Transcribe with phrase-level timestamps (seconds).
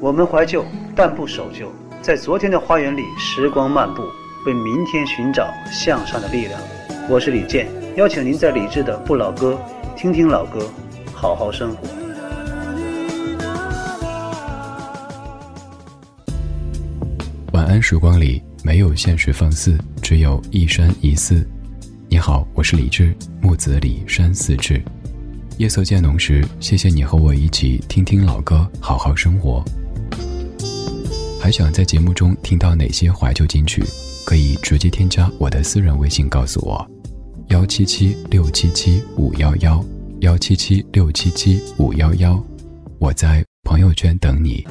[0.00, 0.64] 我们怀旧，
[0.94, 4.02] 但不守旧，在昨天的花园里，时光漫步，
[4.46, 6.60] 为明天寻找向上的力量。
[7.10, 9.58] 我是李健，邀请您在理智的不老歌，
[9.96, 10.70] 听听老歌，
[11.12, 11.88] 好好生活。
[17.52, 21.44] 晚安，时光里没有现实放肆，只有一山一寺。
[22.08, 24.80] 你好，我是李志，木子李山寺志。
[25.56, 29.60] 夜色渐浓时，谢谢你和我一起听听老歌，好好生活。
[31.40, 33.82] 还想在节目中听到哪些怀旧金曲？
[34.26, 36.86] 可以直接添加我的私人微信告诉我：
[37.48, 39.82] 幺七七六七七五幺幺，
[40.20, 42.42] 幺七七六七七五幺幺。
[42.98, 44.66] 我在朋友圈等你。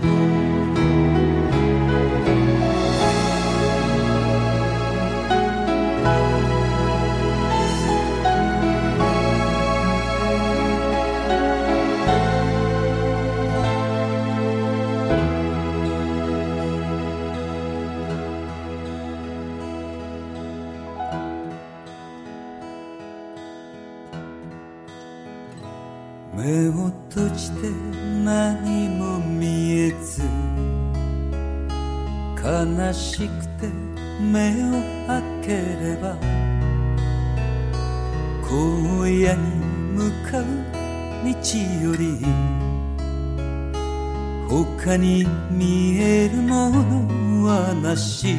[46.90, 48.36] のはなし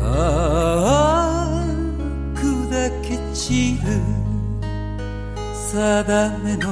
[0.00, 1.66] ああ
[2.34, 4.22] 砕け散る。
[5.72, 6.68] 定めの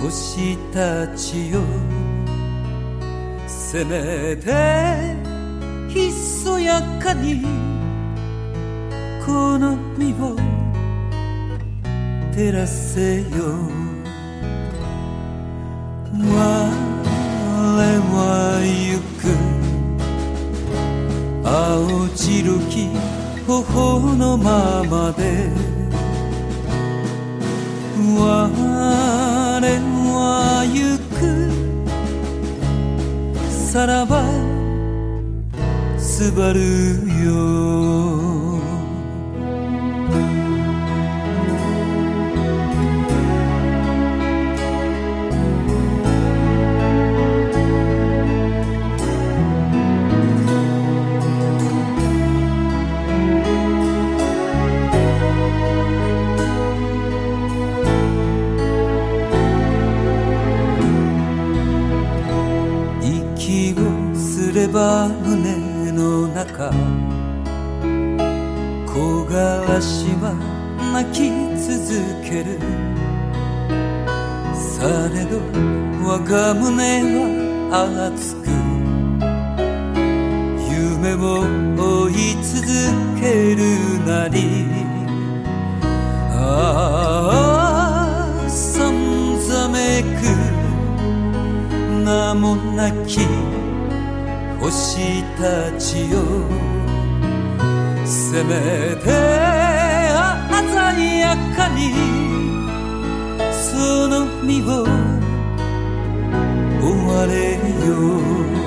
[0.00, 1.60] 星たちよ
[3.46, 5.14] せめて
[5.88, 7.44] ひそやかに
[9.24, 10.34] この身を
[12.32, 13.26] 照らせよ。
[16.12, 16.87] 我
[17.82, 19.28] は行く。
[21.44, 22.88] 青白き
[23.46, 25.50] 頬のままで。
[28.16, 28.48] 我
[30.12, 31.18] は行く。
[33.50, 34.24] さらば
[35.98, 36.60] すばる
[37.24, 37.87] よ
[64.72, 66.70] ば胸の中。
[68.86, 68.92] 木
[69.26, 69.32] 枯
[69.68, 70.34] らしは
[70.92, 71.68] 泣き続
[72.24, 72.58] ける。
[74.54, 75.40] されど
[76.04, 77.02] 我が胸
[77.70, 78.48] は熱く。
[80.70, 81.26] 夢を
[81.76, 82.12] 追い
[82.42, 82.56] 続
[83.20, 83.24] け
[83.54, 83.60] る
[84.06, 84.36] なり。
[86.32, 86.36] あ
[88.44, 88.92] あさん
[89.40, 90.06] ざめく。
[92.04, 93.18] 名もなき
[94.78, 96.16] 私たちを。
[98.06, 99.10] せめて
[100.70, 101.80] 鮮やかに。
[103.52, 104.86] その身を
[106.80, 107.90] 追われよ
[108.54, 108.57] う。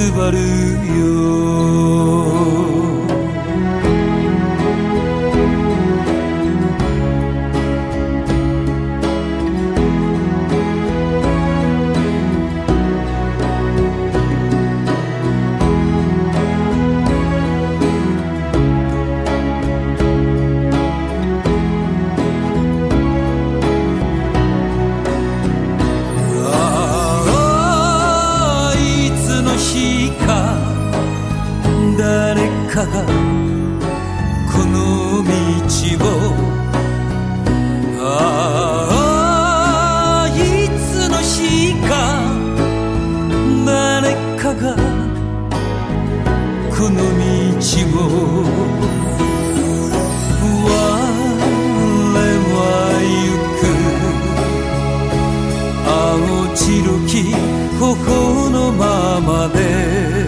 [0.00, 1.49] すばるよ
[46.80, 47.04] この道
[48.56, 48.70] を。
[56.70, 57.32] 白き
[57.80, 60.19] ここのままで」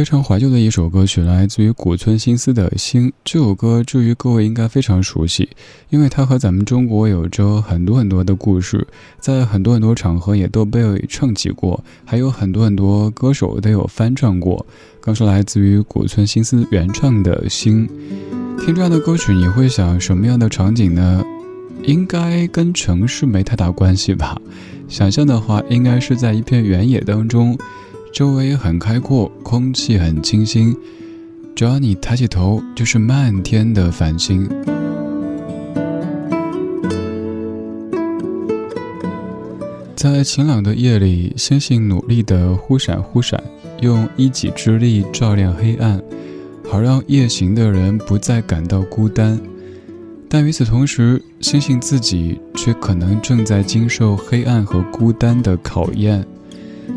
[0.00, 3.08] 非常怀旧的一首歌曲，来自于古村新司的《星》。
[3.22, 5.46] 这首歌，至于各位应该非常熟悉，
[5.90, 8.86] 因为它和咱们中国有着很多很多的故事，
[9.18, 14.64] 在很多很多场合也都被唱起过，还有很多很多歌手都有翻唱过。
[15.02, 17.86] 刚是来自于古村新司原唱的《星》。
[18.64, 21.22] 听这样的歌曲，你会想什么样的场景呢？
[21.82, 24.40] 应该跟城市没太大关系吧？
[24.88, 27.58] 想象的话，应该是在一片原野当中。
[28.12, 30.76] 周围很开阔，空气很清新，
[31.54, 34.48] 只要你抬起头，就是漫天的繁星。
[39.94, 43.42] 在晴朗的夜里，星星努力的忽闪忽闪，
[43.80, 46.02] 用一己之力照亮黑暗，
[46.68, 49.40] 好让夜行的人不再感到孤单。
[50.28, 56.26] 但与此同时，星星自己却可能正在经受黑暗和孤单的考验。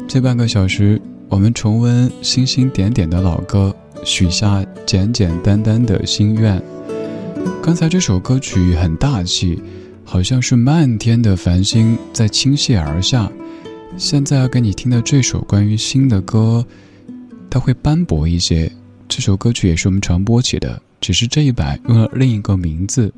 [0.07, 6.61] 这半个小时，我们重温星星点点的老歌，许下简简单单的心愿。
[7.61, 9.61] 刚才这首歌曲很大气，
[10.03, 13.31] 好像是漫天的繁星在倾泻而下。
[13.97, 16.65] 现在要给你听的这首关于星的歌，
[17.49, 18.71] 它会斑驳一些。
[19.07, 23.13] 这首歌曲也是我们传播起的，只是这一版用了另一个名字。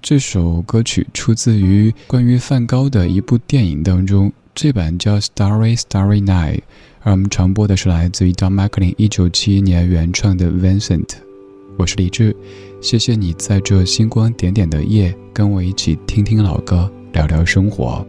[0.00, 4.32] 这首歌曲出自于关于梵高的一部电影当中。
[4.60, 6.56] 这版叫《Starry Starry Night》，
[7.04, 11.06] 而我们传播的是来自于 Don McLean 一九七一年原创的《Vincent》。
[11.76, 12.34] 我是李志，
[12.80, 18.04] 谢谢你在这星光点点的夜跟我一起听听老歌，聊聊生活。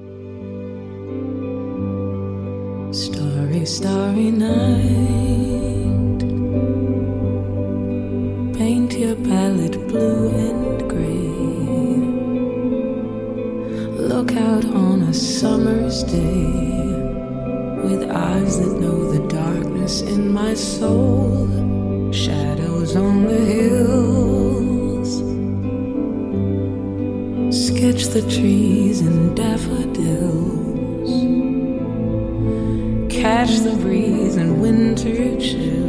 [2.91, 4.89] Starry Starry Night,
[8.57, 10.79] paint your palette blue and
[14.09, 16.47] look out on a summer's day
[17.83, 21.47] with eyes that know the darkness in my soul,
[22.11, 25.09] shadows on the hills.
[27.67, 31.11] Sketch the trees and daffodils,
[33.13, 35.88] catch the breeze and winter chills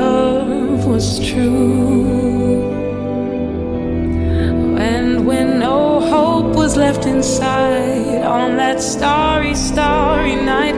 [1.01, 2.61] was true.
[4.77, 10.77] And when no hope was left inside on that starry, starry night,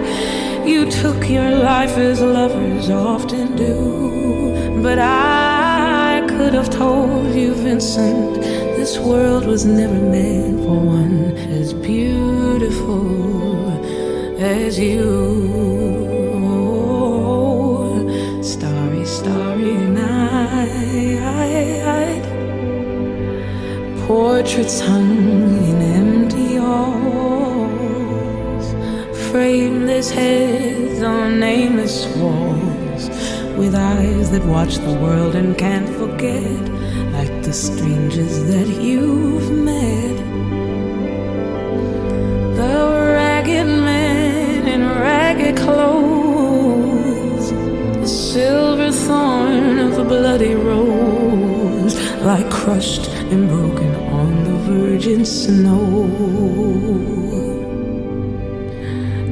[0.65, 4.81] you took your life as lovers often do.
[4.81, 8.35] But I could have told you, Vincent,
[8.79, 13.03] this world was never meant for one as beautiful
[14.39, 16.32] as you.
[24.13, 28.65] portraits hung in empty halls,
[29.31, 33.09] frameless heads on nameless walls,
[33.57, 36.61] with eyes that watch the world and can't forget,
[37.17, 40.17] like the strangers that you've met.
[42.59, 42.77] The
[43.17, 47.45] ragged man in ragged clothes,
[48.03, 53.82] the silver thorn of a bloody rose, like crushed and broken
[54.65, 56.07] virgin snow.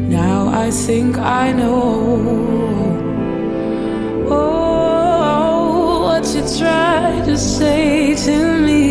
[0.10, 3.02] Now I think I know.
[4.30, 8.90] Oh, what you tried to say to me,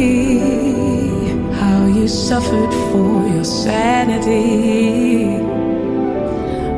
[1.60, 5.24] how you suffered for your sanity,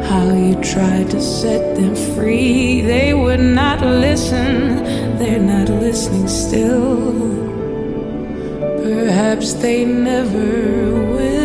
[0.09, 2.81] how you tried to set them free.
[2.81, 4.83] They would not listen,
[5.19, 7.12] they're not listening still.
[9.45, 10.39] Stay never
[11.13, 11.43] will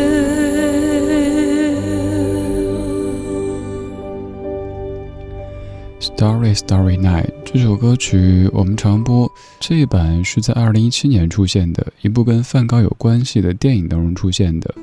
[6.00, 14.74] story Story Night 这首歌曲我们常播，这一版是在二零一七年出现的一部跟梵高有关系的电影当中出现的。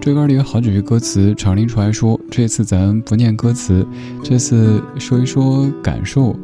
[0.00, 2.18] 这歌里有好几句歌词，常拎出来说。
[2.30, 3.86] 这次咱不念歌词，
[4.22, 6.36] 这次说一说感受。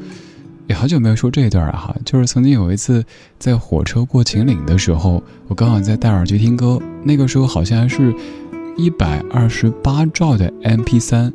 [0.66, 3.04] 也好久没有说这一段了哈，就是曾经有一次
[3.38, 8.14] 在火车过秦岭的时候，我刚好在戴耳机听歌，那个时候好像还是
[8.76, 11.32] 一百二十八兆的 MP 三。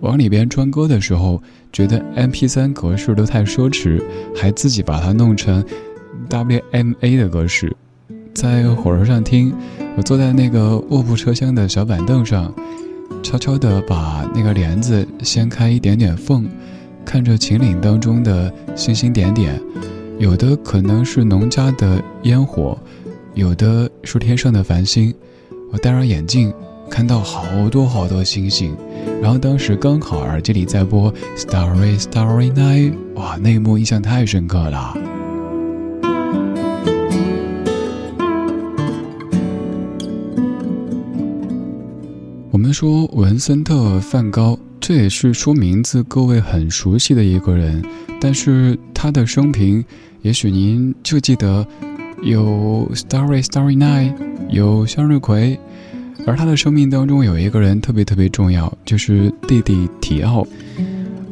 [0.00, 1.42] 往里边装歌的时候，
[1.72, 4.00] 觉得 M P 三格式都太奢侈，
[4.32, 5.64] 还自己把它弄成
[6.28, 7.76] W M A 的格式。
[8.32, 9.52] 在火车上听，
[9.96, 12.54] 我坐在那个卧铺车厢的小板凳上，
[13.24, 16.48] 悄悄地把那个帘子掀开一点点缝，
[17.08, 19.58] 看着秦岭当中的星星点点，
[20.18, 22.78] 有的可能是农家的烟火，
[23.32, 25.14] 有的是天上的繁星。
[25.72, 26.52] 我戴上眼镜。
[26.90, 28.74] 看到好多好多星星，
[29.20, 34.94] 然后当时刚好耳机里在播《Starry Starry Night》，哇，那一幕印象太深刻了。
[42.50, 47.84] 我们说文森特·梵高，这也是说名字各位很熟悉的一个人，
[48.20, 49.84] 但是他的生平，
[50.22, 51.66] 也许您就记得
[52.22, 54.14] 有《Starry Starry Night》，
[54.48, 55.58] 有向日葵。
[56.26, 60.46] 而他的生命当中有一个人特别特别重要，就是弟弟提奥。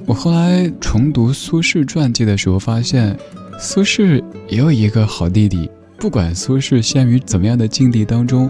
[0.06, 3.16] 我后来重读苏轼传记的时候发现，
[3.58, 5.70] 苏轼也有一个好弟弟。
[5.98, 8.48] 不管苏轼陷于怎么样的境地当中，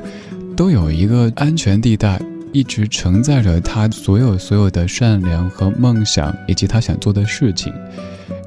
[0.54, 2.20] 都有一个安全地带，
[2.56, 7.70] 一直承载着他所有所有的善良和梦想，以及他想做的事情。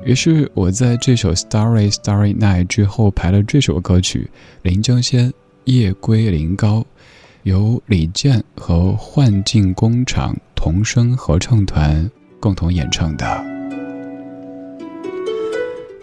[0.04, 4.28] 于是我在这首《Starry Starry Night》之后排了这首歌曲
[4.64, 5.30] 《临江仙·
[5.66, 6.80] 夜归临高》。
[7.44, 13.46] 由李健和幻境工厂童声合唱团共同演唱的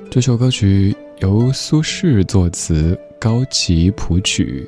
[0.08, 4.64] 这首歌曲，由苏轼作词，高崎谱曲。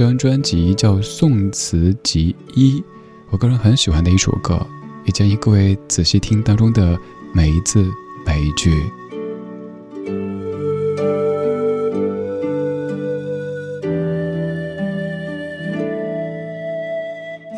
[0.00, 2.80] 这张专辑叫《宋词集一》，
[3.28, 4.66] 我个人很喜欢的一首歌，
[5.04, 6.98] 也建议各位仔细听当中的
[7.34, 7.84] 每一字
[8.24, 8.70] 每一句。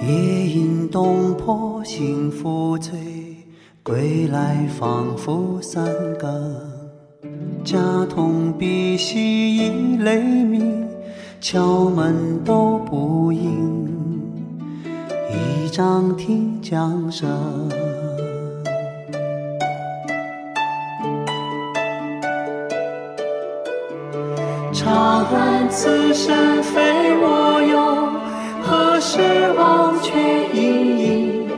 [0.04, 2.98] 夜饮东坡醒复醉，
[3.84, 5.86] 归来仿佛三
[6.18, 6.56] 更。
[7.62, 7.78] 家
[8.10, 10.81] 童鼻息已雷鸣，
[11.42, 13.84] 敲门都不应。
[15.28, 17.28] 一张听江声，
[24.72, 26.80] 长恨此生非
[27.20, 28.12] 我有，
[28.62, 29.18] 何时
[29.58, 30.12] 忘却
[30.54, 31.48] 营营。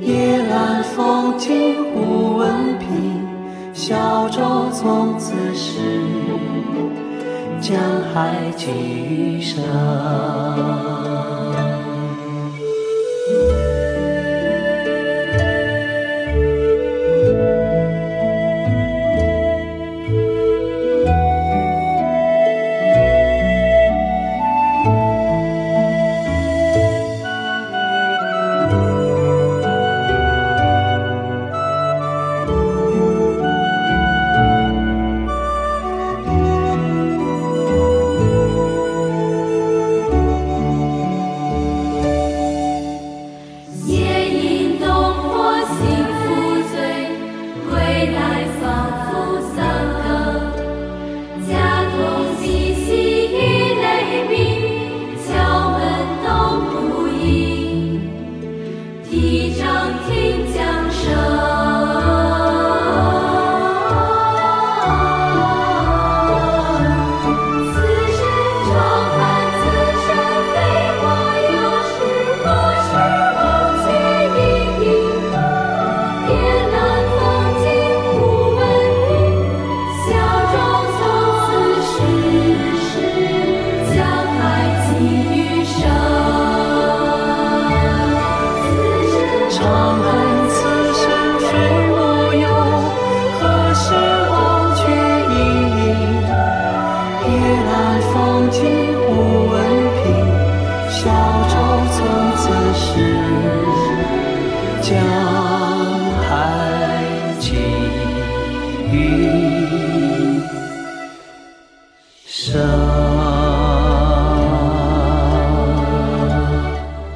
[0.00, 3.20] 夜阑风静忽闻平，
[3.74, 4.40] 小舟
[4.72, 6.03] 从此逝，
[7.64, 7.80] 江
[8.12, 11.33] 海寄余生。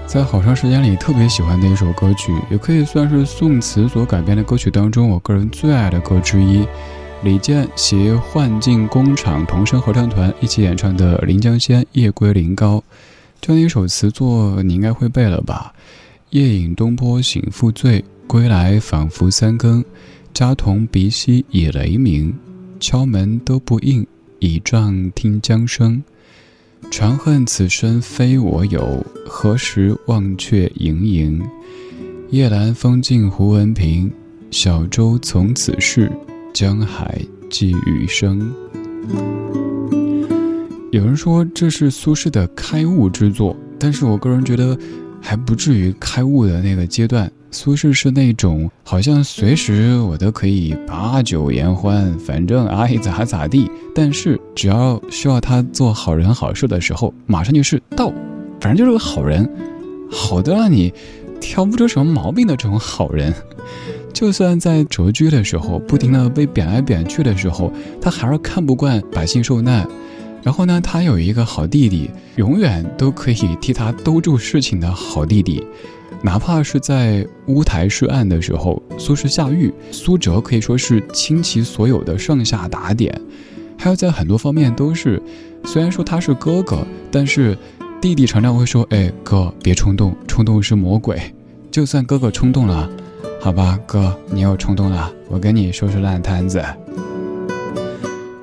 [0.06, 6.66] 在好长时间里特别喜欢的一首歌曲，也可以算是宋词所改编的歌曲当中我个人最爱的歌之一。
[7.24, 12.78] 李健携幻境工厂童声合唱团一起演唱的《临江仙·夜归临皋》，
[13.40, 15.72] 这样一首词作你应该会背了吧？
[16.30, 19.82] 夜饮东坡醒复醉，归来仿佛三更。
[20.34, 22.34] 家童鼻息已雷鸣，
[22.78, 24.06] 敲门都不应，
[24.40, 26.02] 倚杖听江声。
[26.90, 31.42] 长恨此身非我有，何时忘却营营？
[32.30, 34.10] 夜阑风静胡文平，
[34.50, 36.10] 小舟从此逝。
[36.54, 38.52] 江海寄余生。
[40.90, 44.76] 有人说这是苏轼的开悟之作，但是我个人觉得
[45.20, 47.30] 还不至于开悟的那个阶段。
[47.50, 53.70] 苏轼是那种好像随时我都可以把酒言欢，反正爱咋咋地。
[53.94, 58.12] 但是只要需要他做好人好事的时候，马上就是到，
[58.60, 59.48] 反正就是个好人，
[60.10, 60.92] 好的让你
[61.40, 63.34] 挑不出什么毛病的这种好人。
[64.12, 69.88] 就算在谪居的时候，不停的被贬来贬去的时候，他还是看不惯百姓受难。
[70.42, 75.64] 然后呢，他有一个好弟弟，永远都可以替他兜住事情的好弟弟。
[76.22, 83.18] 哪怕是在乌台诗案的时候，苏轼下狱，苏辙可以说是倾其所有的上下打点。
[83.76, 85.22] 还有在很多方面都是，
[85.64, 87.56] 虽然说他是哥哥，但是
[88.00, 91.20] 弟弟常常会说：“哎，哥，别冲动，冲动是魔鬼。”
[91.70, 92.90] 就算哥哥冲动了。
[93.40, 96.60] 好吧，哥，你又冲动了，我跟你收拾烂摊子。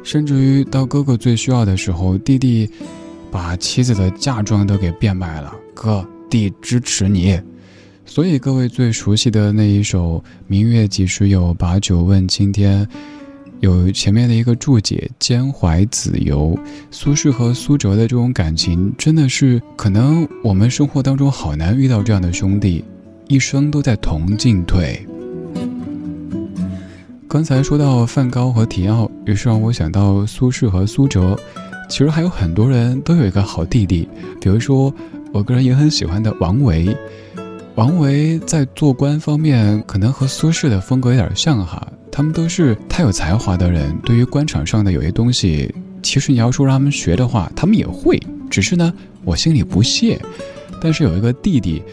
[0.04, 2.70] 甚至于到哥哥最需要的时候，弟弟
[3.30, 5.54] 把妻子的嫁妆都给变卖了。
[5.74, 7.38] 哥，弟支持你。
[8.06, 12.88] 所以各位最熟悉的那一首“明月几时有，把酒问青天”，
[13.60, 16.58] 有前面的一个注解“兼怀子由”。
[16.92, 22.86] 苏轼和苏辙的这种感情，真的是可能我们生活当中好难遇到这样的兄弟。
[23.28, 25.04] 一生都在同进退。
[27.28, 31.38] 刚才说到梵高和提奥，于是让我想到苏轼和苏辙。
[31.90, 34.08] 其实还有很多人都有一个好弟弟，
[34.40, 34.94] 比如说
[35.34, 36.96] 我个人也很喜欢的王维。
[37.76, 43.94] 王维在做官方面可能和苏轼的风格有点像哈，他们都是太有才华的人。
[44.06, 48.18] 对于官场上的有些东西，其实你要说让他们学的话，他们也会，
[48.50, 48.94] 只是呢，
[49.26, 50.20] 我心里不屑。
[50.80, 51.84] 但是有一个弟弟。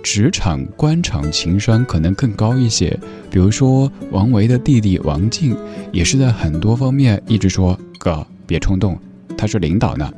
[0.00, 2.96] 职场、官场情商可能更高一些。
[3.30, 5.54] 比如说，王维的弟弟王静，
[5.92, 8.96] 也是在很多方面一直说：“哥，别冲动，
[9.36, 10.10] 他是领导呢。”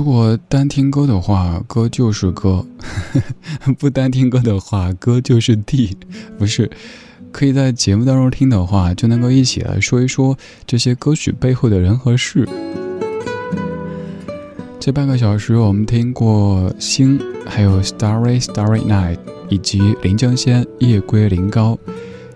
[0.00, 2.64] 如果单听歌的话，歌就是歌；
[3.78, 5.94] 不单听歌的话，歌就是地。
[6.38, 6.70] 不是，
[7.30, 10.34] 可以在节目当中听的话，就能够一起来说一说
[10.66, 12.48] 这些歌曲背后的人和事。
[14.80, 19.16] 这半个小时，我们听过《星》，还有《Starry Starry Night》，
[19.50, 21.78] 以及《临江仙·夜归临高》。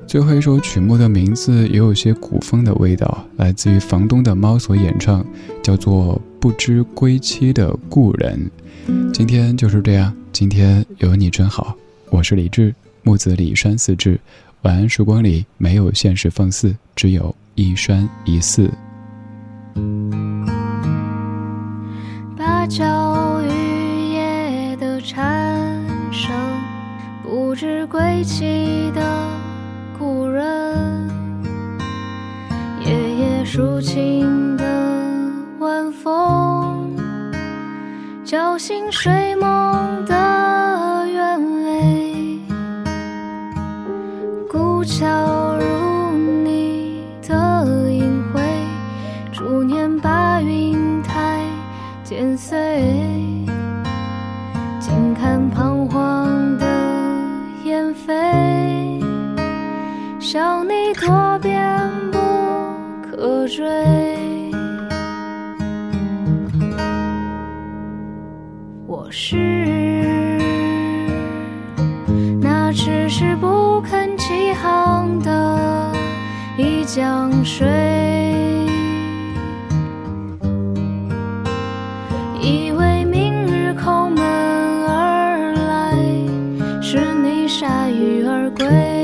[0.06, 5.24] 最后一首曲目的名字也有些古风的味道，来自于房东的猫所演唱，
[5.62, 8.50] 叫做《不知归期的故人》。
[9.14, 11.74] 今天就是这样，今天有你真好。
[12.10, 14.20] 我是李志，木子李山四志。
[14.60, 18.70] 晚安时光里没有现实放肆，只有一山一寺。
[22.36, 26.30] 芭蕉雨夜的蝉声，
[27.22, 29.30] 不知归期的
[29.98, 31.08] 故人，
[32.84, 35.03] 夜夜抒情的
[35.64, 36.94] 晚风，
[38.22, 39.63] 叫醒睡梦。
[88.54, 89.03] 归。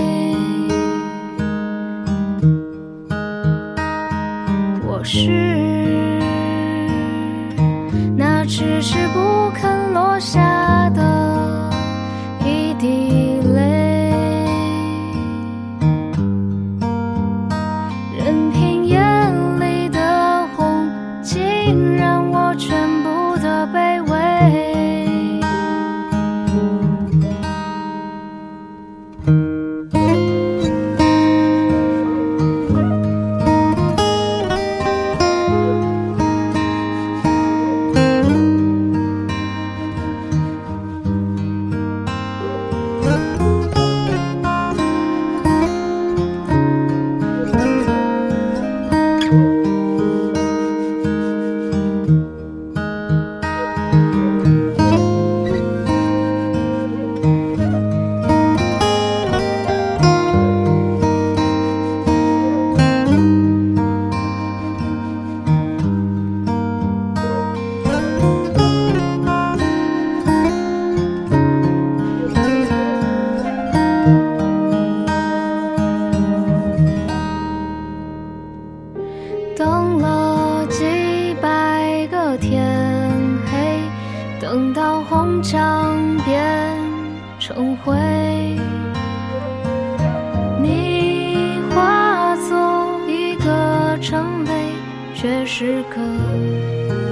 [95.21, 96.01] 却时刻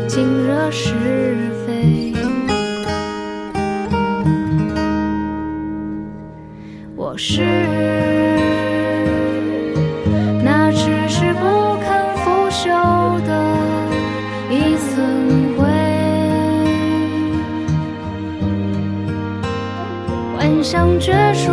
[0.09, 0.94] 惊惹是
[1.66, 2.14] 非。
[6.97, 7.42] 我是
[10.42, 13.31] 那迟迟不肯腐朽的
[14.49, 15.68] 一寸灰，
[20.35, 21.53] 幻想绝处